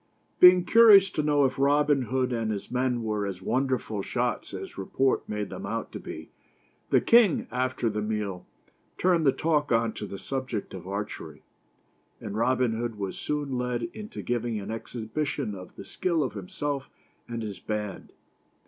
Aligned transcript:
Being 0.39 0.65
curious 0.65 1.11
to 1.11 1.21
know 1.21 1.45
if 1.45 1.59
Robin 1.59 2.01
Hood 2.05 2.33
and 2.33 2.51
his 2.51 2.71
men 2.71 3.03
were 3.03 3.27
as 3.27 3.39
wonderful 3.39 4.01
shots 4.01 4.51
as 4.51 4.75
report 4.75 5.29
made 5.29 5.51
them 5.51 5.63
out 5.63 5.91
to 5.91 5.99
be, 5.99 6.31
the 6.89 6.99
king, 6.99 7.45
after 7.51 7.87
the 7.87 8.01
meal, 8.01 8.47
turned 8.97 9.27
the 9.27 9.31
talk 9.31 9.71
on 9.71 9.93
to 9.93 10.07
the 10.07 10.17
subject 10.17 10.73
of 10.73 10.87
archery, 10.87 11.43
and 12.19 12.35
Robin 12.35 12.73
Hood 12.75 12.97
was 12.97 13.15
soon 13.15 13.59
led 13.59 13.83
into 13.93 14.23
giving 14.23 14.59
an 14.59 14.71
exhibition 14.71 15.53
of 15.53 15.75
the 15.75 15.85
skill 15.85 16.23
of 16.23 16.33
himself 16.33 16.89
and 17.27 17.43
his 17.43 17.59
band. 17.59 18.11